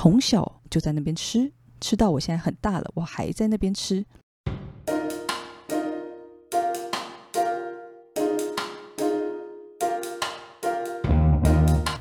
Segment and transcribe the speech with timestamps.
[0.00, 4.06] 从小就在那边吃，吃到我现在很大了，我还在那边吃。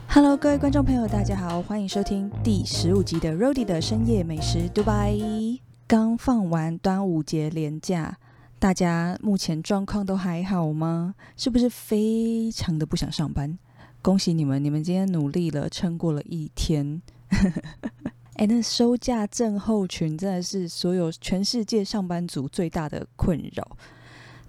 [0.08, 5.60] Hello，各位观众朋友，大家好，欢迎收听第十五集的 Rody 的深夜美食 Dubai。
[5.88, 8.20] 刚放完端午节连假，
[8.60, 11.16] 大家目前状况都还好吗？
[11.36, 13.58] 是不是非常的不想上班？
[14.04, 17.02] 恭喜你们，你们今天努力了，撑过了一天。
[18.36, 23.76] 哎，那收假症候群真的是所有全世界上班族最大的困扰。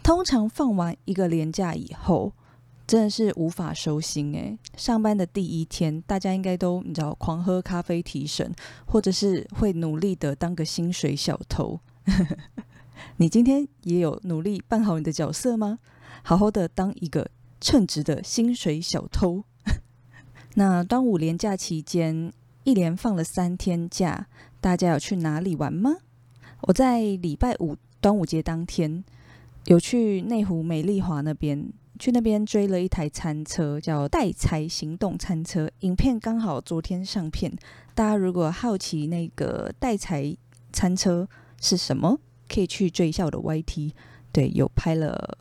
[0.02, 2.32] 通常放完一个连假以后，
[2.86, 4.36] 真的是无法收心。
[4.36, 8.54] 哎，上班的第一天，大家应该都你知道，狂喝咖啡提神，
[8.86, 11.80] 或者是会努力的当个薪水小偷。
[13.16, 15.78] 你今天也有努力扮好你的角色吗？
[16.22, 19.44] 好好的当一个称职的薪水小偷。
[20.56, 22.30] 那端午连假期间。
[22.68, 24.26] 一连放了三天假，
[24.60, 25.96] 大家有去哪里玩吗？
[26.60, 29.02] 我在礼拜五端午节当天
[29.64, 35.70] 有去内湖美丽华那边，去那边追了一台餐车，叫带财行动餐车。
[35.80, 37.50] 影片刚好昨天上片，
[37.94, 40.36] 大家如果好奇那个带财
[40.70, 41.26] 餐车
[41.58, 42.18] 是什么，
[42.50, 43.92] 可以去追一下我的 YT。
[44.30, 45.38] 对，有拍了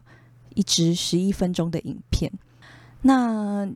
[0.55, 2.31] 一支十一分钟的影片。
[3.01, 3.69] 那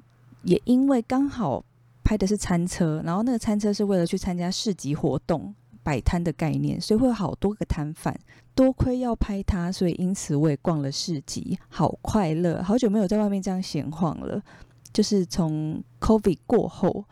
[0.44, 1.66] 也因为刚好。
[2.12, 8.14] 拍的是餐车，然后那个餐车是为了去参加市集活动摆摊的概念，所以会有好多个摊贩。
[8.54, 12.62] 多亏要拍它，所以因此我也逛了市集，好快乐！
[12.62, 14.44] 好久没有在外面这样闲晃了。
[14.92, 17.06] 就是从 COVID 过后，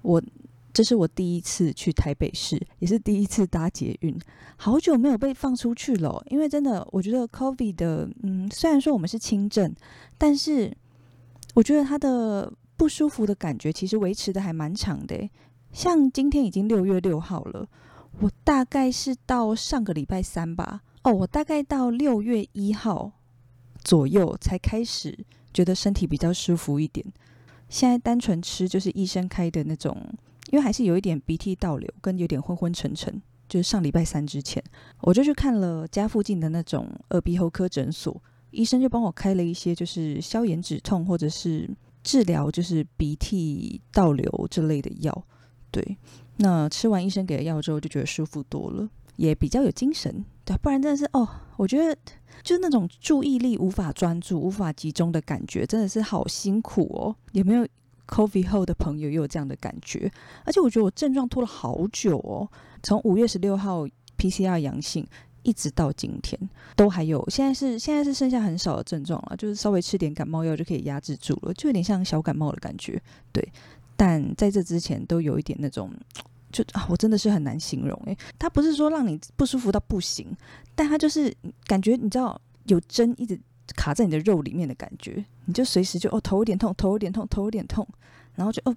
[0.00, 0.22] 我
[0.72, 4.18] 这是我第一次去台北市，也是第一次搭捷运。
[4.56, 9.74] 好久没有被放出去了，因为真的，我觉得 COVID 的，嗯，虽然说我们是轻症，
[10.16, 10.74] 但是
[11.52, 12.50] 我觉得它的。
[12.80, 15.28] 不舒服的感觉其实维持的还蛮长的，
[15.70, 17.68] 像今天已经六月六号了，
[18.20, 23.12] 我大概是到上个礼拜三吧，哦，我大概到六月一号
[23.84, 27.04] 左右才开始觉得身体比较舒服一点。
[27.68, 29.94] 现在单纯吃就是医生开的那种，
[30.50, 33.20] 因为还是有一点鼻涕倒流，跟有点昏昏沉沉。
[33.46, 34.64] 就是上礼拜三之前，
[35.02, 38.22] 我就去看了家附近的那种耳鼻喉科诊所，
[38.52, 41.68] 医生就帮我开了一些就是消炎止痛或者是。
[42.02, 45.24] 治疗就是鼻涕倒流这类的药，
[45.70, 45.96] 对。
[46.36, 50.24] 那吃完医生给的药之后，就觉得舒服多了，也比较有精神。
[50.44, 51.94] 对，不然真的是哦，我觉得
[52.42, 57.14] 就是那种注意力无法专注、无法集中的感觉，真的是好辛苦哦。
[57.32, 57.66] 有没有
[58.06, 60.10] COVID 后的朋友也有这样的感觉？
[60.44, 62.48] 而且我觉得我症状拖了好久哦，
[62.82, 63.86] 从五月十六号
[64.16, 65.06] PCR 阳性。
[65.42, 66.38] 一直到今天
[66.76, 73.00] 都还有，现在是现在是剩下很少的症状了，就是稍微吃点感冒药就可以压制住了，就有点像小感冒的感觉。
[73.32, 73.46] 对，
[73.96, 75.90] 但在这之前都有一点那种，
[76.52, 80.26] 就啊，我真的是很难形容诶，它不是说让你不舒服到不行，
[80.74, 81.34] 但它就是
[81.66, 83.38] 感觉你知道有针一直
[83.76, 87.86] 卡在你的肉里面的感觉，你就随时就哦头有点痛，头有点痛，头有点痛，
[88.34, 88.76] 然后就哦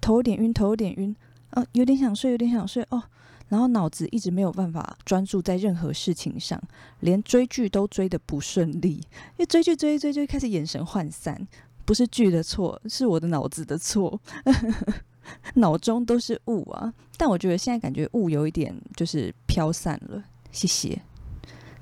[0.00, 1.14] 头有点晕，头有点晕，
[1.52, 3.02] 哦有点想睡，有点想睡哦。
[3.48, 6.60] 然后脑子一直没有办法专注在任何事情上，
[7.00, 11.46] 连追剧都追得不顺利，因为追剧追一追就开始眼神涣散，
[11.84, 14.20] 不是剧的错，是我的脑子的错，
[15.54, 16.92] 脑中都是雾啊。
[17.16, 21.00] 但我觉得现在感觉雾有一点就是飘散了，谢谢，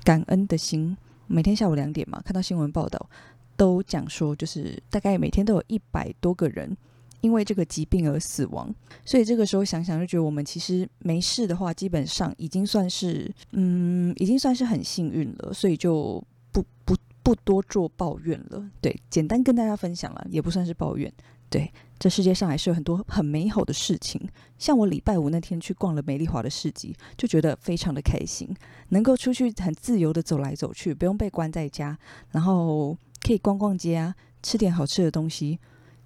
[0.03, 0.95] 感恩的心。
[1.25, 3.09] 每天下午两点嘛，看到新闻报道
[3.55, 6.77] 都讲说，就是大概每天都有一百多个人。
[7.23, 8.69] 因为这个疾病而死亡，
[9.05, 18.69] 所以这个时候想想就觉得我们其实没事的话，基本上已经算是嗯，已经算是很幸运了，所以就不不不多做抱怨了。
[18.81, 21.11] 对，简单跟大家分享了，也不算是抱怨。
[21.49, 24.19] 对，这世界上还是有很多很美好的事情，
[24.57, 28.53] 像我礼拜五那天去逛了美丽华的市集，就觉得非常的开心，
[28.89, 31.97] 能够出去很自由的走来走去，不用被关在家，
[32.31, 35.57] 然后可以逛逛街啊，吃点好吃的东西。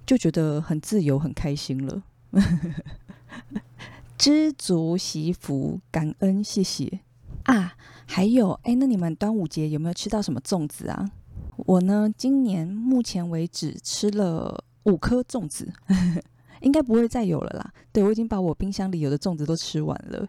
[0.07, 2.01] 就觉得很自由、很开心了，
[4.17, 7.01] 知足惜福，感恩，谢谢
[7.43, 7.75] 啊！
[8.07, 11.11] 还有，哎，那你们端午节有没有吃到什么粽子啊？
[11.57, 15.71] 我呢，今年目前为止吃了五颗粽子，
[16.61, 17.73] 应该不会再有了啦。
[17.91, 20.25] 对我已经把我冰箱里有的粽子都吃完了，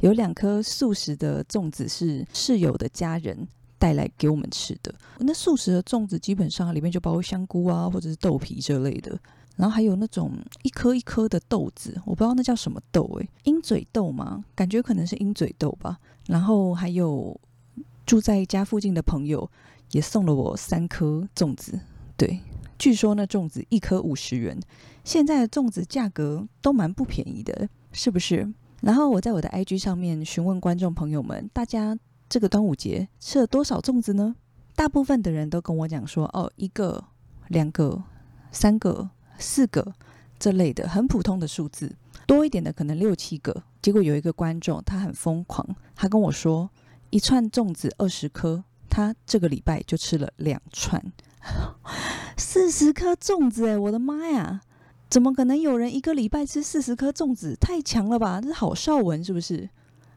[0.00, 3.46] 有两颗素食的粽子是室友的家人。
[3.82, 9.18] 带来给我们吃的那素食的粽子，基本上里面就包括香菇啊，或者是豆皮这类的。
[9.56, 10.30] 然后还有那种
[10.62, 14.44] 一颗一颗的豆子，我不知道那叫什么豆诶，鹰嘴豆吗？
[14.54, 15.98] 感觉可能是鹰嘴豆吧。
[16.28, 17.36] 然后还有
[18.06, 19.50] 住在家附近的朋友
[19.90, 21.80] 也送了我三颗粽子。
[22.16, 22.38] 对，
[22.78, 24.56] 据说那粽子一颗五十元，
[25.02, 27.68] 现在的粽子价格都蛮不便宜的。
[27.90, 28.48] 是不是？
[28.80, 31.98] 然后我在我的 IG 上面询问观众朋友们，大家
[32.32, 34.34] 这个端午节吃了多少粽子呢？
[34.74, 37.04] 大部分的人都跟我讲说，哦，一个、
[37.48, 38.02] 两个、
[38.50, 39.92] 三个、四个
[40.38, 41.94] 这类的很普通的数字，
[42.26, 43.64] 多一点的可能六七个。
[43.82, 46.70] 结果有一个观众他很疯狂，他跟我说，
[47.10, 51.12] 一串粽子二十颗，他这个礼拜就吃了两串，
[52.38, 54.62] 四十颗粽子哎，我的妈呀！
[55.10, 57.54] 怎么可能有人一个礼拜吃四十颗粽子？
[57.60, 58.40] 太强了吧！
[58.40, 59.68] 这是郝邵文是不是？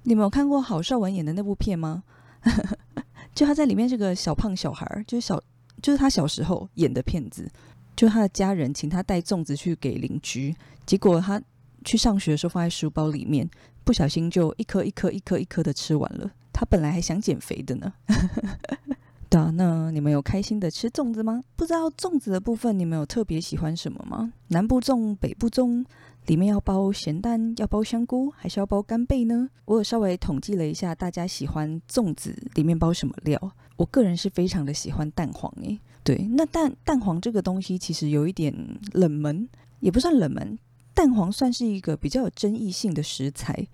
[0.06, 2.04] 你们有看过郝邵文演的那部片吗？
[3.34, 5.42] 就他在里面是个小胖小孩，就是小，
[5.82, 7.50] 就是他小时候演的片子。
[7.96, 10.56] 就他的家人请他带粽子去给邻居，
[10.86, 11.42] 结果他
[11.84, 13.50] 去上学的时候放在书包里面，
[13.84, 16.30] 不小心就一颗一颗一颗一颗的吃完了。
[16.54, 17.94] 他本来还想减肥的呢。
[19.54, 21.42] 那你们有开心的吃粽子吗？
[21.58, 24.32] 不知道粽子的部分，你们有特别喜欢什么吗？
[24.48, 25.86] 南部粽、北部粽，
[26.26, 29.50] 里面要包咸蛋，要包香菇，还是要包干贝呢？
[29.66, 33.40] 我有稍微统计了一下，大家喜欢粽子里面包什么料？
[33.78, 35.80] 我个人是非常的喜欢蛋黄诶。
[36.04, 38.54] 对，那蛋蛋黄这个东西其实有一点
[38.94, 39.48] 冷门，
[39.80, 40.58] 也不算冷门，
[40.94, 43.68] 蛋黄算是一个比较有争议性的食材，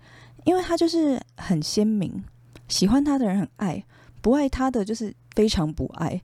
[0.44, 2.22] 因为它就是很鲜明，
[2.68, 3.84] 喜欢它的人很爱。
[4.20, 6.22] 不爱他的就是非常不爱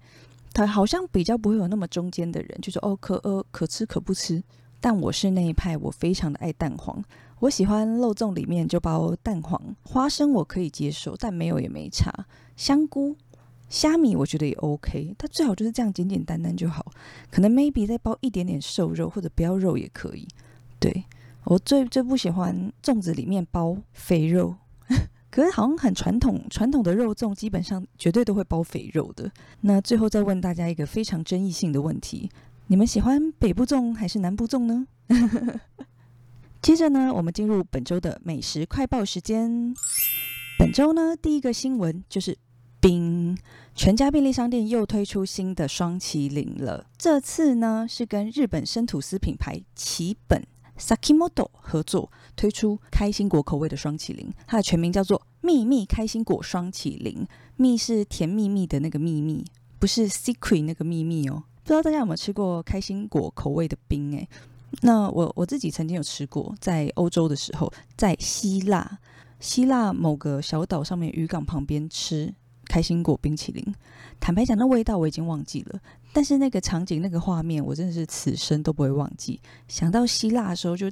[0.55, 4.41] 他，好像比较不会有那么中间的人，就是哦可呃可吃可不吃。
[4.81, 7.03] 但我是那一派，我非常的爱蛋黄，
[7.41, 12.13] 我喜欢肉粽里面就包蛋黄，花生我可以接受，但没有也没差。
[12.57, 13.17] 香菇、
[13.69, 16.87] 虾米我觉得也 OK，它最好就是这样简简单单就好。
[17.31, 20.27] 可能 maybe 再包一点点瘦肉或者不要肉也可以。
[20.79, 21.05] 对
[21.45, 24.55] 我最最不喜欢粽子里面包肥肉。
[25.31, 29.31] 可是好像很传统，传统的肉粽基本上绝对都会包肥肉的。
[29.61, 32.31] 那最后再问大家一个非常争议性的问题：
[32.71, 34.87] 你们喜欢北部粽还是南部粽呢？
[36.61, 39.75] 接着呢，我们进入本周的美食快报时间。
[40.59, 42.37] 本周呢，第一个新闻就是
[42.79, 43.39] 冰，
[43.75, 46.85] 全家便利商店又推出新的双麒麟了。
[46.99, 50.47] 这次呢，是跟日本生吐司品牌奇本。
[50.79, 57.27] Sakimoto 合作推出开心果口味的双麒麟，它的全名叫做秘密开心果双麒麟。
[57.57, 59.43] 蜜是甜蜜蜜的那个秘密，
[59.79, 61.45] 不是 secret 那个秘密哦。
[61.69, 64.17] 不知道大家有没有吃过开心果口味的冰？
[64.17, 64.27] 诶，
[64.81, 68.99] 那我我自己曾经有吃过，在欧洲的时候，在希腊，
[69.39, 72.35] 希腊某个小岛上面渔港旁边吃。
[72.65, 73.65] 开心果冰淇淋，
[74.19, 75.81] 坦白讲，那味道我已经忘记了，
[76.13, 79.41] 但是那个场景、那个画面，我真的是此生都不会忘记。
[79.69, 80.87] 想到希腊的时候，就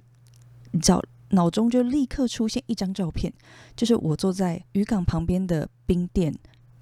[0.73, 3.32] 你知道，脑中就立刻出现一张照片，
[3.75, 6.34] 就是我坐在渔港旁边的冰店，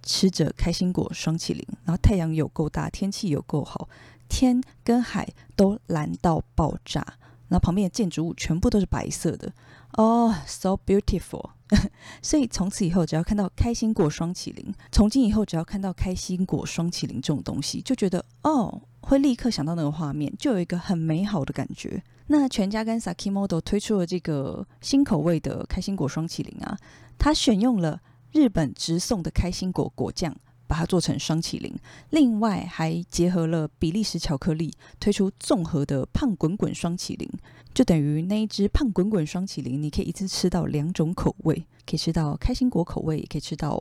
[0.05, 3.89] 吃着开心果双淇淋，然后太阳有够大，天气有够好，
[4.29, 7.01] 天跟海都蓝到爆炸，
[7.49, 9.53] 然后旁边的建筑物全部都是白色的。
[9.97, 11.51] 哦，so beautiful！
[12.21, 22.03] 所以从此以后，只要看到开心果双麒麟，从今以后只要看到开心果双麒麟这种东西，就觉得哦，会立刻想到那个画面，就有一个很美好的感觉。
[22.27, 26.77] 那全家跟 Sakimoto 推出了这个新口味的开心果双麒麟啊，
[27.17, 28.01] 它选用了
[28.35, 30.37] 日本直送的开心果果酱。
[30.67, 31.73] 把它做成双麒麟，
[32.09, 37.29] 另外还结合了比利时巧克力，推出综合的胖滚滚双麒麟，
[37.75, 43.81] 就等于那一只胖滚滚双麒麟，你可以一次吃到两种口味，可以吃到开心果口味，也可以吃到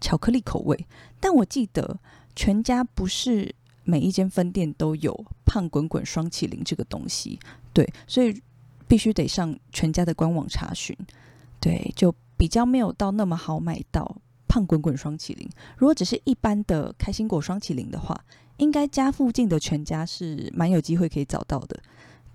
[0.00, 0.86] 巧克力口味。
[1.20, 2.00] 但我记得
[2.34, 7.38] 全家不是每一间分店都有胖滚滚双麒麟这个东西，
[7.72, 8.42] 对，所以
[8.88, 10.94] 必须得上全家的官网查询，
[11.60, 14.18] 对，就比较没有到那么好买到。
[14.46, 18.16] 胖滚滚双麒麟，如果只是一般的开心果双麒麟的话，
[18.58, 21.76] 应该家附近的全家是蛮有机会可以找到的。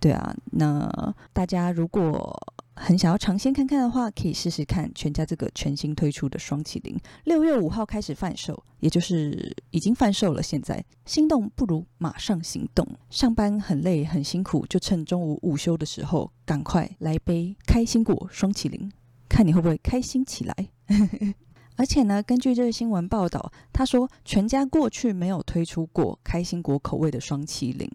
[0.02, 2.38] 对啊，那大家如果
[2.76, 10.44] 很想要尝鲜看看的话，可以试试看全家这个全新推出的双麒麟，六月五号开始贩售，也就是已经贩售了。
[10.44, 18.92] 现在心动不如马上行动，上班很累很辛苦，就趁中午午休的时候，赶快来杯开心果双麒麟，
[19.30, 20.54] 看你会不会开心起来。
[21.78, 27.90] 而且呢，根据这个新闻报道，他说全家过去没有推出过开心果口味的双麒麟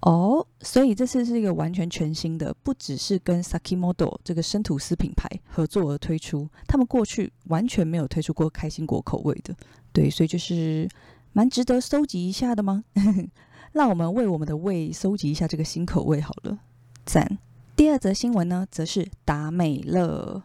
[0.00, 9.54] 哦，所以这次是一个完全全新的，不只是跟 Sakimoto 这个生吐司品牌合作而推出，他们过去完全没有推出过开心果口味的，
[9.92, 10.88] 对，所以就是
[11.32, 12.82] 蛮值得收集一下的吗？
[13.70, 16.58] 让我们为我们的胃收集一下这个新口味好了，
[17.06, 17.38] 赞。
[17.76, 20.42] 第二则新闻呢，则是达美乐。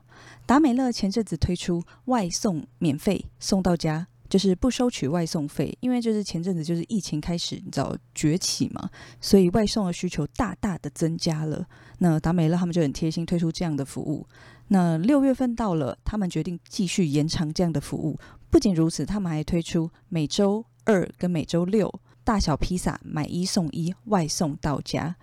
[0.48, 8.90] 达美乐前阵子推出外送免费送到家，就是不收取外送费，因为就是前阵子就是疫情开始，你知道崛起嘛，
[9.20, 11.68] 所以外送的需求大大的增加了。
[12.00, 14.26] 那达美乐他们就很贴心推出这样的服务。
[14.70, 18.18] 那六月份到了，他们决定继续延长这样的服务。
[18.50, 25.18] 不仅如此，他们还推出每周二跟每周六大小披萨买一送一，外送到家。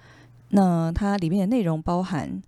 [0.51, 2.43] 那它里面的内容包含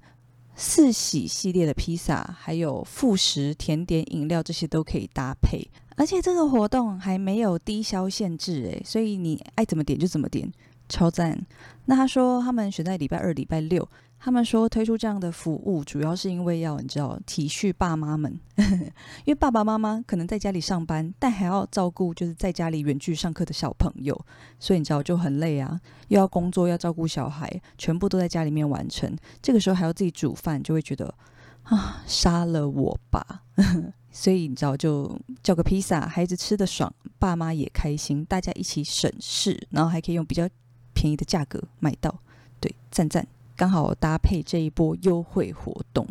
[0.56, 5.70] 四喜系列的披萨，还有副食、甜点、饮料这些都可以搭配。
[5.96, 10.50] 而且这个活动还没有低消限制诶，所以你爱怎么点就怎么点，
[10.88, 11.38] 超赞。
[11.84, 13.86] 那他说他们选在礼拜二、礼拜六。
[14.18, 18.40] 他们说推出这样的服务，主要是因为要你知道体恤爸妈们，
[19.24, 24.18] 因为爸爸妈妈可能在家里上班，但还要照顾就是在家里远距上课的小朋友，
[24.58, 29.16] 所以你知道就很累啊，又要工作，要照顾小孩，全部都在家里面完成。
[29.40, 31.14] 这个时候还要自己煮饭，就会觉得
[31.62, 33.42] 啊，杀了我吧！
[34.10, 40.48] 所以你知道，就叫个披萨，孩子吃的爽，爸妈也开心，大家一起省事，然后还可以用比较
[40.94, 42.18] 便宜的价格买到，
[42.58, 43.24] 对，赞赞。
[43.56, 46.06] 刚好搭配这一波优惠活动，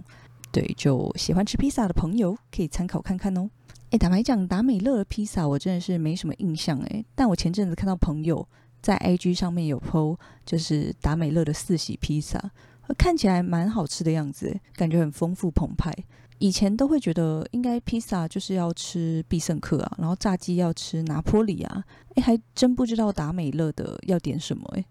[0.51, 3.49] 对，就喜欢吃披萨的朋友可以参考看看哦。
[3.91, 8.45] 哎，坦白讲，达美乐的披萨我真的是没什么印象哎，但我前阵子看到朋友
[8.81, 12.51] 在 IG 上面有 PO，就是达美乐的四喜披萨，
[12.97, 15.93] 看起来蛮好吃的样子，感觉很丰富澎湃。
[16.39, 21.83] 以前都会觉得应该披萨就是要吃必胜客啊，然后炸鸡要吃拿坡里啊，
[22.15, 24.85] 哎，还真不知道达美乐的要点什么哎。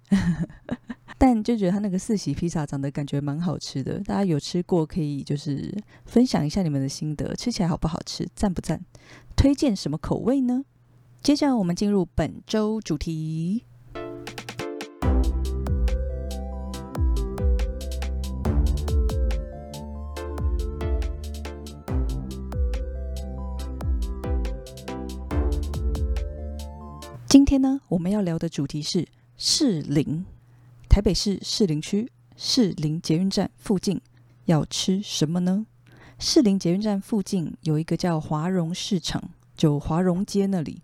[1.27, 8.85] 但就觉得他那个四喜披萨长得感觉蛮好吃的，大家有吃过可以就是分享一下你们的心得，吃起来好不好吃，赞不赞？
[9.35, 10.67] 推荐什么口味呢？
[11.23, 13.65] 接着我们进入本周主题。
[27.27, 30.27] 今天呢，我们要聊的主题是适龄。
[30.95, 34.01] 台北市士林区士林捷运站附近
[34.45, 35.67] 要吃什么呢？
[36.21, 39.21] 士林捷运站附近有一个叫华荣市场，
[39.57, 40.81] 就华荣街那里，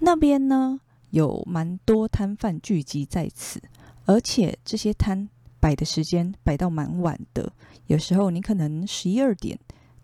[0.00, 3.62] 那边呢有蛮多摊贩聚集在此，
[4.06, 5.28] 而且这些摊
[5.60, 7.52] 摆的时间摆到蛮晚的，
[7.86, 9.56] 有时候你可能十一二点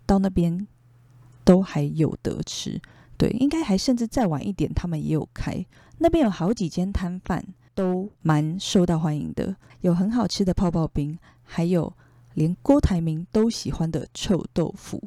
[0.06, 0.64] 到那边
[1.42, 2.80] 都还有得吃，
[3.16, 5.66] 对，应该还甚至再晚一点他们也有开，
[5.98, 7.44] 那边有好几间摊贩。
[7.78, 11.92] 都蛮受到欢迎的，有很好吃的泡泡冰，还有
[12.34, 15.00] 连郭台铭都喜欢的臭豆腐，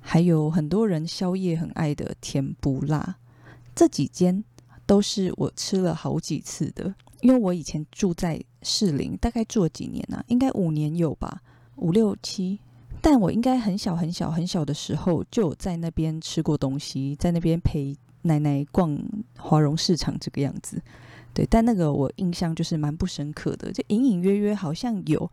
[0.00, 3.16] 还有很多人宵夜很爱的甜不辣。
[3.76, 4.42] 这几间
[4.86, 10.24] 都是我吃了好几次的，因为我以前住在士林，大概住了几年啊？
[10.26, 11.40] 应该五年有吧，
[11.76, 12.58] 五六七。
[13.00, 19.00] 但我应该很小很小很小的时候就在那边吃过东西，在那边陪奶奶逛
[19.38, 20.82] 华荣市场这个样子。
[21.32, 25.30] 对，但那个我印象就是蛮不深刻的，就隐隐约约好像有，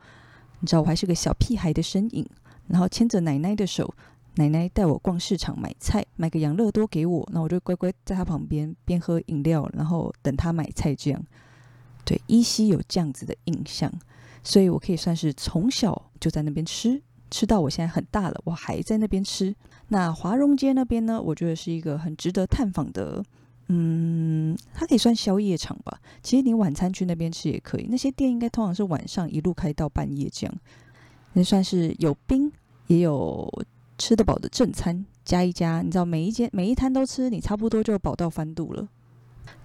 [0.59, 2.23] 你知道我还是个小屁孩的身影，
[2.67, 3.91] 然后牵着奶奶的手，
[4.35, 11.21] 奶奶带我逛市场买菜，买个养乐多给我，那我就乖乖在她旁边边喝饮料，然后等她买菜这样。
[12.05, 13.91] 对，依稀有这样子的印象，
[14.43, 17.01] 所以我可以算是从小就在那边吃，
[17.31, 19.53] 吃到我现在很大了，我还在那边吃。
[19.87, 23.23] 那华荣街那边呢，我觉得是一个很值得探访的。
[23.69, 25.99] 嗯，它可以算宵夜场吧。
[26.23, 30.55] 其实你晚餐去那边吃也可以，那些店应该通常是晚上一路开到半夜这样。
[31.33, 32.51] 那算是有冰
[32.87, 33.47] 也有
[33.97, 38.87] 吃得饱的正餐，加一加，你知道每一间每一摊都吃，你差不多就饱到翻肚了。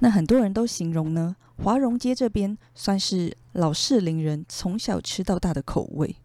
[0.00, 6.16] 那很多人都形容呢，华荣街这边算是老士林人从小吃到大的口味。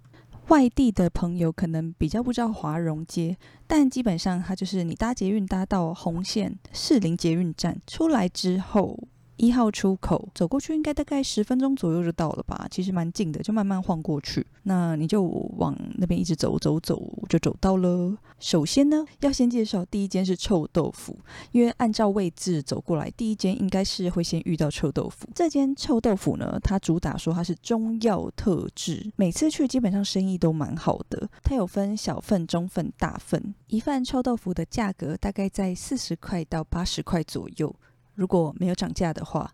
[0.48, 3.38] 外地的朋友可能比较不知道华荣街，
[3.68, 8.98] 但基本上它就是你搭捷运搭到红线士林捷运站出来之后。
[9.38, 12.68] 一号出口走过去，应该大概十分钟左右就到了吧。
[12.70, 14.46] 其实蛮近的，就慢慢晃过去。
[14.64, 15.24] 那你就
[15.58, 18.18] 往那边一直走走走，就走到了。
[18.40, 21.18] 首先呢，要先介绍第一间是臭豆腐，
[21.52, 25.28] 因为按照位置走过来，第一间应该是会先遇到臭豆腐。
[25.34, 31.30] 这间臭豆腐呢，它主打说它是中药特制，每次去基本上生意都蛮好的。
[31.44, 37.74] 它有分小份、中份、大份，一份臭豆腐的价格大概在四十块到八十块左右。
[38.18, 39.50] 如果没有涨价的话，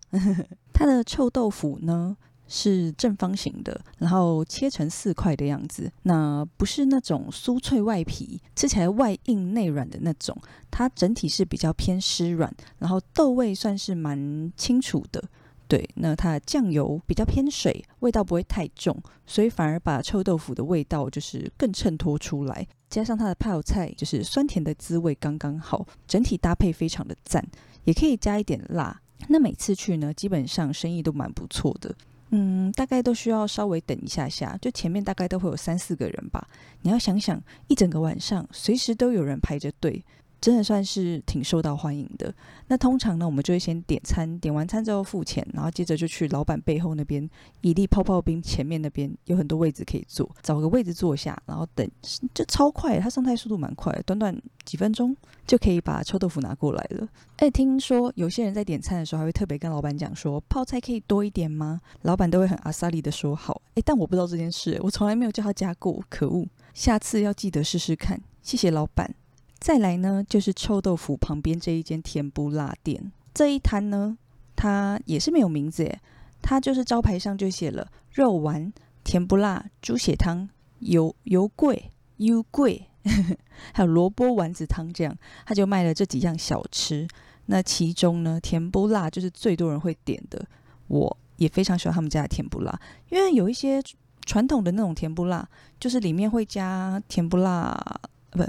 [0.72, 2.16] 它的臭豆腐呢
[2.48, 5.92] 是正方形的，然后切成四块的样子。
[6.04, 10.36] 那不是那种酥脆外皮，吃起来外硬内软的那种，
[10.70, 15.22] 它整体是比较偏湿软，然后豆味算是蛮清楚的。
[15.66, 22.66] 对，那它的酱油比较偏水，味道不会太重，所以反而把臭豆腐的味道就是更衬托出来。
[22.90, 27.44] 加上它的泡菜，就是酸甜的滋味刚刚好，整体搭配非常的赞。
[27.84, 29.00] 也可以加一点辣。
[29.28, 31.94] 那每次去呢，基本上生意都蛮不错的。
[32.30, 36.46] 嗯，大概都需要稍微等一下下，就前面大概都会有三四个人吧。
[36.82, 40.04] 你要想想，一整个晚上随时都有人排着队。
[40.44, 42.34] 真的算是挺受到欢迎的。
[42.66, 47.26] 那通常呢，我们就会先点餐，点完餐之后付钱，然后接着就去老板背后那边，
[47.62, 51.90] 一粒泡泡冰前面那边有很多位置可以坐，找个位置坐下，然后等，
[52.34, 57.08] 就超快，它上菜速度蛮快，短短几分钟就可以把臭豆腐拿过来了。
[57.36, 61.80] 哎，听说有些人在点餐的时候还会特别跟老板讲说，泡菜可以多一点吗？
[62.02, 63.62] 老板都会很阿萨利的说好。
[63.76, 68.20] 哎，但我不知道这件事，我从来没有叫他加过，可恶，下次要记得试试看。
[68.42, 69.14] 谢谢老板。
[69.58, 73.12] 再来呢，就是臭豆腐旁边这一间甜不辣店。
[73.32, 74.18] 这一摊呢，
[74.54, 76.00] 它也是没有名字耶，
[76.42, 80.48] 它就是招牌上就写了肉丸、甜不辣、猪血汤、
[80.80, 82.86] 油油桂、油桂，
[83.72, 87.08] 还有萝卜丸子汤这样，他就卖了这几样小吃。
[87.46, 90.46] 那其中呢，甜不辣就是最多人会点的，
[90.88, 93.82] 我也非常喜欢他们家的甜不辣，因为有一些
[94.26, 95.48] 传统的那种甜不辣，
[95.80, 98.44] 就是里面会加甜不辣，不。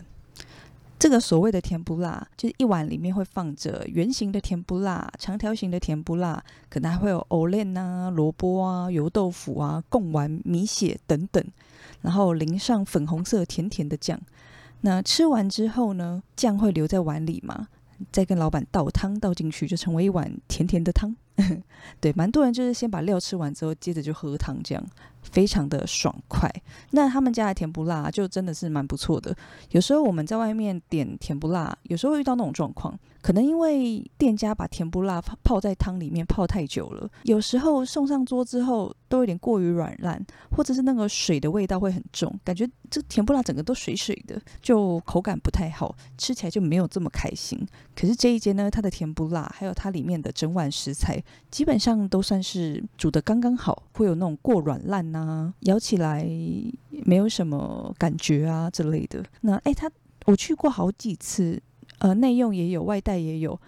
[0.98, 11.44] 这个所谓的甜不辣，就是一碗里面会放着圆形的甜不辣、长条形的甜不辣，可能还会有藕链啊、萝卜啊、油豆腐啊、贡丸、米血等等，
[12.02, 14.20] 然后淋上粉红色甜甜的酱。
[14.82, 17.68] 那吃完之后呢，酱会留在碗里嘛？
[18.12, 21.16] 再跟老板倒汤倒进去，就成为一碗甜甜的汤。
[22.00, 24.86] 对，蛮多人就是先把料吃完之后，接着就喝汤，这样
[25.32, 26.50] 非常的爽快。
[26.92, 29.36] 那他们家的甜不辣就真的是蛮不错的。
[29.72, 32.98] 有时候我们在外面点甜不辣，有时候会遇到那种状况。
[33.26, 47.60] 可能因为店家把甜不辣泡在汤里面泡太久了，有时候送上桌之后都有点过于软烂，或者是那个水的味道会很重，感觉这甜不辣整个都水水的，就口感不太好，吃起来就没有这么开心。
[47.96, 56.24] 可是这一间呢，它的甜不辣还有它里面的整碗食材，基本上都算是煮的刚刚好，会有那种过软烂呐，咬起来
[57.04, 59.26] 没有什么感觉啊之类的。
[59.42, 59.90] 那哎，他
[60.28, 61.60] 我去过好几次。
[62.06, 63.60] 呃，内用也有，外带也有，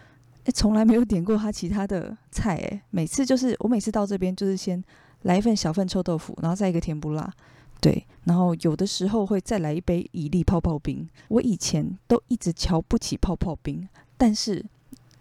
[0.54, 4.84] 从来没有点过他其他的菜，哎，每次就是我每次到这边就是先
[5.24, 7.34] 来一份小份臭豆腐，然后再一个甜不辣，
[7.82, 11.10] 对，然后有的时候会再来一杯伊利泡泡冰。
[11.30, 14.64] 我以前都一直瞧不起泡泡冰，但是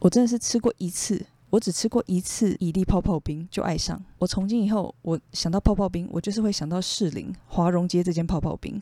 [0.00, 3.98] 我真的是吃过一次，我只吃过一次伊利泡泡冰就爱上。
[4.18, 8.78] 我从今以后，我想到泡泡冰，我就是会想到士林华荣街这间泡泡冰，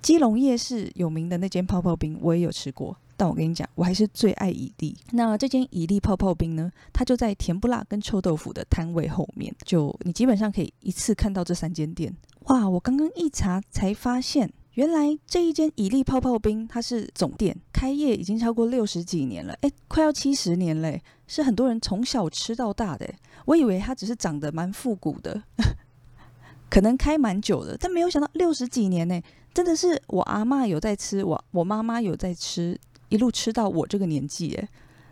[0.00, 2.96] 基隆夜市有名的那间泡泡冰，我也有吃过。
[3.18, 4.96] 但我跟你讲，我还是最爱伊利。
[5.10, 6.70] 那这间伊利泡泡冰呢？
[6.92, 12.16] 它就在甜不辣跟臭豆腐的摊位后面，就你基本上可以一次看到这三间店。
[12.42, 12.68] 哇！
[12.68, 23.12] 我刚刚一查才发现，原来这一间伊利泡泡冰它是总店，开业已经超过六十几年了，哎，快要七十年嘞，是很多人从小吃到大的。
[23.46, 25.42] 我以为它只是长得蛮复古的，
[26.70, 29.20] 可能开蛮久的，但没有想到六十几年呢，
[29.52, 32.78] 真的是我阿妈有在吃，我我妈妈有在吃。
[33.08, 34.68] 一路吃到我这个年纪，哎，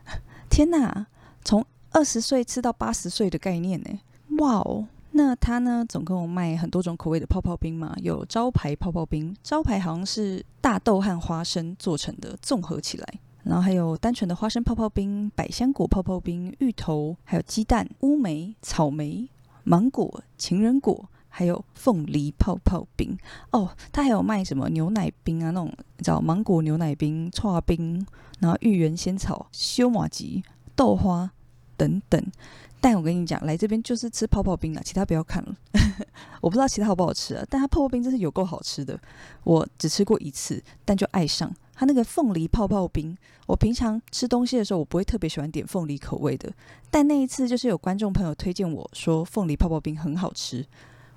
[0.51, 1.07] 天哪！
[1.45, 4.01] 从二十岁吃到八十岁的概念，呢？
[4.39, 4.87] 哇哦！
[5.13, 19.29] 那他呢，总共卖很多种口味的泡泡冰嘛，有招牌泡泡冰，招牌好像是大豆和花生做成的，综合起来，然后还有单纯的花生泡泡冰、百香果泡泡冰、芋头，还有鸡蛋、乌梅、草莓、
[19.65, 21.09] 芒果、情人果。
[21.39, 23.15] 还有凤梨泡泡冰
[23.51, 28.07] 哦，它还有卖什么牛奶冰啊，那种你知道芒果牛奶冰、串冰，
[28.39, 30.43] 然后芋圆仙草、修马吉、
[30.75, 31.31] 豆花
[31.77, 32.33] 等等。
[32.81, 35.55] 但我跟你讲，来这边就是吃泡泡冰啊，其他不要看了。
[36.41, 38.99] 我不知道其他好不好吃啊，但它泡泡冰真是有够好吃的。
[39.45, 43.15] 我只吃过一次，但就爱上它那个凤梨泡泡冰。
[43.47, 46.51] 我平常吃东西的时候，我不会特别喜欢点凤梨口味的，
[46.91, 50.65] 但那一次就是有观众朋友推荐我说凤梨泡泡冰很好吃。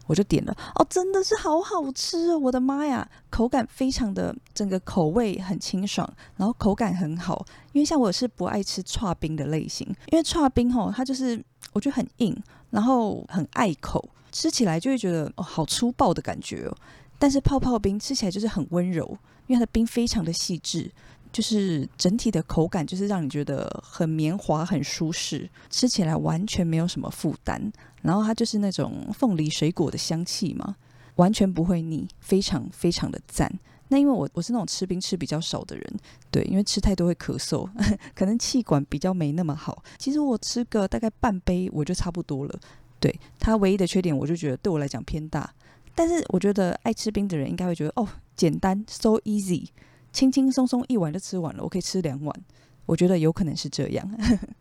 [0.09, 2.39] 我就点了哦，真的是好好吃哦！
[2.39, 7.45] 我的妈呀，口感非常的，整个口味很清爽，然后口感很好。
[7.73, 11.39] 因为像我是不爱吃串冰的类型，因为串冰吼它就是
[11.73, 12.35] 我觉得很硬，
[12.71, 16.75] 然后很碍口，吃起来就会觉得哦好粗暴的感觉哦。
[17.19, 19.05] 但是泡泡冰吃起来就是很温柔，
[19.45, 20.89] 因为它的冰非常的细致。
[21.31, 27.71] 就是整体的口感，就是让你觉得很绵滑、很舒适，吃起来完全没有什么负担。
[28.01, 30.75] 然后它就是那种凤梨水果的香气嘛，
[31.15, 33.51] 完全不会腻，非常非常的赞。
[33.89, 35.93] 那因为我我是那种吃冰吃比较少的人，
[36.29, 37.67] 对，因为吃太多会咳嗽，
[38.13, 39.83] 可能气管比较没那么好。
[39.97, 42.59] 其实我吃个大概半杯我就差不多了。
[42.99, 45.51] 对它唯一的缺点，我就觉得对我来讲偏大。
[45.95, 49.67] 但是我觉得爱吃冰的人应该会觉得哦，简单，so easy，
[50.11, 52.35] 轻轻松松一碗就吃完了，我可以吃两碗。
[52.85, 54.09] 我觉得有可能是这样。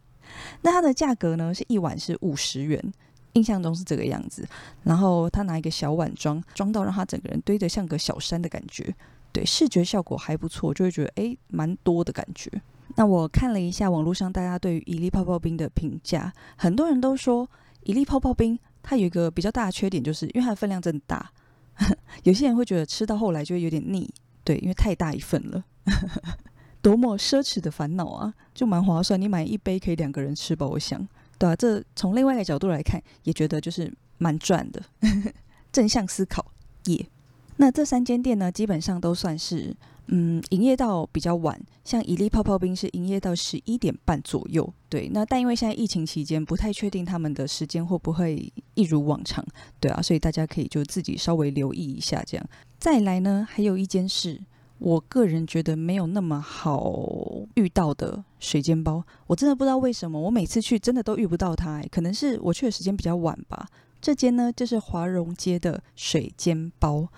[0.63, 2.93] 那它的价格呢，是一碗是五十元，
[3.33, 4.47] 印象中是这个样子。
[4.83, 8.95] 然后他拿一个小碗装，装到让他整个人堆得像个小山的感觉。
[9.33, 12.51] 对，视觉效果还不错，就会觉得诶蛮多的感觉。
[12.97, 17.49] 那我看了一下网络上大家对于伊利泡泡冰的评价，很多人都说
[17.85, 21.31] 伊利泡泡冰它有一个比较大的缺点，就是因为它的分量真的大，
[22.25, 24.13] 有些人会觉得吃到后来就会有点腻。
[24.49, 25.63] 对，因为太大一份了。
[26.81, 28.33] 多么奢侈的烦恼啊！
[28.55, 31.07] 就蛮划算，你买一杯可以两个人吃吧，我想，
[31.37, 34.83] 对啊，这从另外一个角度来看，也觉得就是蛮赚的。
[35.71, 36.43] 正向思考，
[36.87, 37.07] 耶。
[37.59, 41.61] 那这三间店呢，基本上都算是嗯，营业到比较晚。
[41.85, 45.11] 像伊利泡泡冰是营业到十一点半左右，对。
[45.13, 49.45] 那但因为现在疫情期间，不太确定他们的时间会不会一如往常，
[49.79, 52.47] 对啊，所以大家可以就自己稍微留意一下这样。
[52.79, 54.41] 再来呢，还有一件事。
[54.79, 57.03] 我个人觉得没有那么好
[57.55, 61.83] 遇到的水煎包，我真的不知道为什么，我每次去真的都遇不到它。
[61.91, 63.67] 可能是我去的时间比较晚吧。
[64.01, 67.09] 这间呢，就是华荣街的水煎包。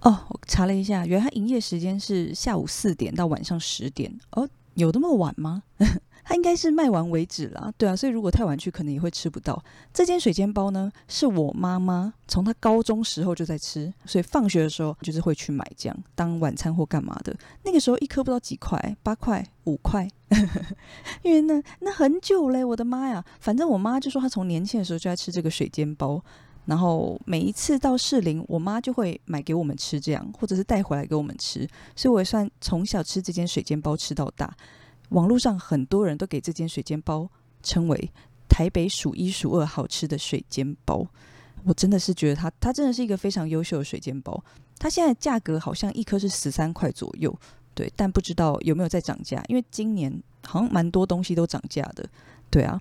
[0.00, 4.18] 哦，我查了一下，原来它营业时间是下午四点到晚上十点。
[4.32, 5.62] 哦，有那么晚吗？
[6.24, 9.62] 它应该是卖完为止啦，对啊，所以如果太晚去，可能也会吃不到。
[9.92, 17.36] 这间水煎包呢，是我妈妈从她高中时候就在吃，所以放学的时候就是会去买这样当晚餐或干嘛的。
[17.64, 20.08] 那个时候一颗不知道几块，八块、五块，
[21.22, 23.24] 因为那那很久嘞，我的妈呀！
[23.40, 26.22] 反正我妈就说她从年轻的时候就在吃这个水煎包，
[26.66, 34.54] 然后每一次到士林，我妈就会买给我们吃这样，或者是带回来给我们吃，所以我也算从小吃这间水煎包吃到大。
[35.12, 37.28] 网络上很多人都给这间水煎包
[37.62, 38.10] 称为
[38.48, 41.06] 台北数一数二好吃的水煎包，
[41.64, 44.42] 我真的是觉得它它真的是一个非常优秀的水煎包。
[44.78, 47.34] 它现在价格好像一颗是十三块左右，
[47.74, 50.12] 对，但不知道有没有在涨价，因为今年
[50.44, 52.04] 好像蛮多东西都涨价的，
[52.50, 52.80] 对啊，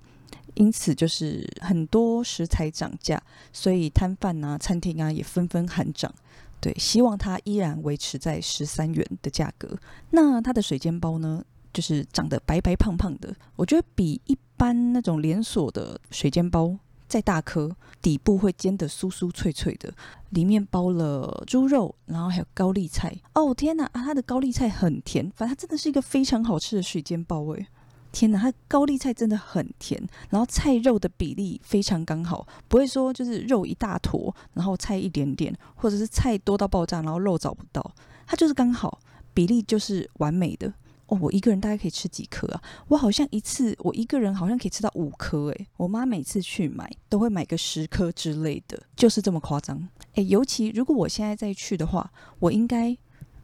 [0.56, 3.22] 因此就是很多食材涨价，
[3.54, 6.12] 所以摊贩啊、餐厅啊也纷纷喊涨，
[6.60, 9.78] 对，希望它依然维持在十三元的价格。
[10.10, 11.44] 那它的水煎包呢？
[11.74, 19.94] 就是长得白白胖胖的，我觉得比一般那种连锁的水煎包再大颗，底部会煎得酥酥脆脆的，
[20.30, 23.14] 里面包了猪肉，然后还有高丽菜。
[23.34, 27.68] 哦天哪，啊它的高丽菜很甜，反正它真的是一个非常好吃的水煎包诶。
[28.14, 37.94] 天哪，它高丽菜真的很甜，然后菜肉的比例非常刚好，不会说就是肉一大坨，然后菜一点点，或者是菜多到爆炸，然后肉找不到，
[38.28, 39.00] 它就是刚好
[39.34, 40.74] 比例就是完美的。
[41.12, 42.62] 哦，我一个人大概可以吃几颗啊？
[42.88, 52.98] 我好像一次我一个人好像可以吃到五颗诶，我妈每次去买都会买个十颗之类的，就是这么夸张诶，尤其如果我现在再去的话，我应该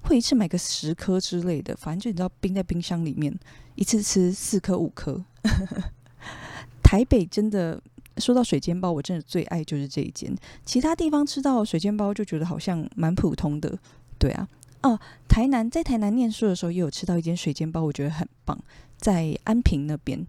[0.04, 1.76] 会一次买个十颗之类的。
[1.76, 3.38] 反正就你知道，冰在冰箱里面，
[3.76, 5.22] 一次吃四颗五颗。
[6.82, 7.82] 台北真的
[8.16, 10.34] 说到水煎包，我真的最爱就是这一间。
[10.64, 13.78] 其他地方吃到水煎包就觉得好像蛮普通的，
[14.18, 14.48] 对啊。
[14.84, 18.58] 哦，台南在台南念书的时候也有吃到一间水煎包，我觉得很棒，
[18.98, 20.26] 在安平那边。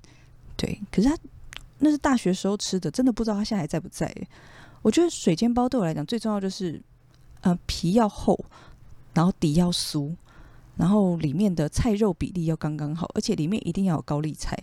[0.57, 1.17] 对，可是他
[1.79, 4.13] 那是大学时候吃的，真的不知道他现在还在不在。
[4.83, 6.81] 我觉得水煎包对我来讲最重要就是，
[7.43, 8.39] 呃，皮要厚，
[9.15, 10.15] 然后底要酥，
[10.77, 14.57] 然后里面的菜肉比例要刚刚好，而且里面一定要有高丽菜，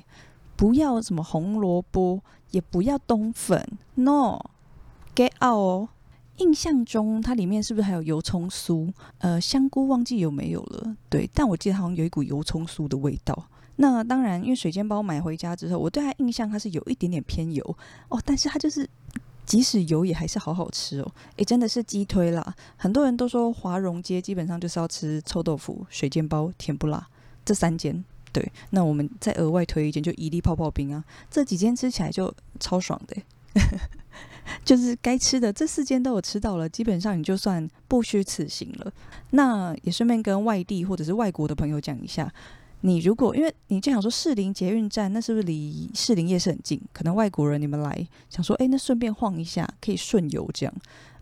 [0.56, 2.22] 不要什么红萝卜，
[2.52, 5.90] 也不要冬粉，no，get out 哦。
[6.38, 8.92] 印象中，它里面是不是还有油葱酥？
[9.20, 10.96] 呃，香菇忘记有没有了。
[11.10, 13.48] 对，但我记得好像有一股油葱酥的味道。
[13.78, 17.78] 那当然，因为水煎包买回家之后，我对它印象它是有一点点偏油
[18.10, 18.90] 哦，但是它就是
[19.46, 21.12] 即使油也还是好好吃哦。
[21.38, 22.56] 诶，真的是鸡推啦！
[22.78, 27.08] 很多人都说华荣街基本上就是要吃臭豆腐、水煎包、甜不辣
[27.44, 28.04] 这三间。
[28.32, 33.16] 对，那我们再额外推一间，就伊利泡泡冰啊，这几间吃起来就超爽的。
[34.64, 38.92] 就是该吃的这四间都有吃到了，基本上你就算不虚此行了。
[39.32, 42.32] 那也顺便跟外地或者是外国的朋友讲一下，
[42.82, 46.80] 你如果因为你就想说士林捷运站，那是不是离士林夜市很近？
[46.94, 50.74] 可能外国人你们来想说，哎，那顺便晃一下，可以顺游这样。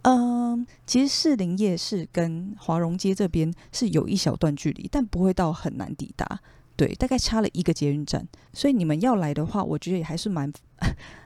[0.03, 6.39] 嗯，其实士林夜市跟华荣街这边是有一小段距离，但不会到很难抵达。
[6.75, 10.51] 对，大概差了一个捷运站，所以你们要来的话，我觉得也还是蛮。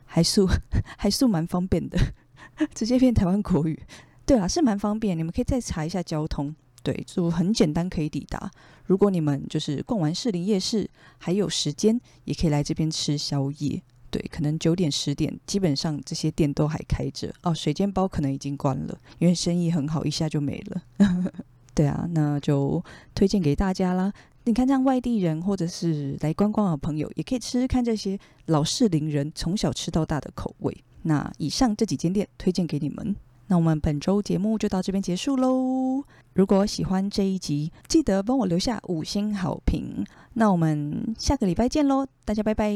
[0.08, 0.42] 还是
[0.98, 2.00] 还是蛮方便的，
[2.74, 3.80] 直接变台湾国语。
[4.26, 5.16] 对啊，是蛮方便。
[5.16, 6.56] 你们可以再查一下交通。
[6.84, 8.50] 对，就很简单可以抵达。
[8.86, 13.82] 如果你们就是逛完士林夜市还有时间，也可以来这边吃宵夜。
[14.10, 17.54] 对，可能九点十点，基本上这些店都还开着哦。
[17.54, 20.82] 水煎包可能已经关了，因为生意很好，一下就没了。
[21.76, 22.82] 对啊，那就
[23.14, 24.14] 推荐给大家啦。
[24.48, 27.68] 你看，像外地人或者是来观光的朋友也可以吃。
[27.68, 30.76] 看这些老式林人从小吃到大的口味。
[31.02, 33.14] 那以上这几间店推荐给你们。
[33.48, 36.02] 那我们本周节目就到这边结束喽。
[36.34, 40.06] 如果喜欢这一集，记得帮我留下五星好评。
[40.34, 42.74] 那我们下个礼拜见喽，大家拜拜。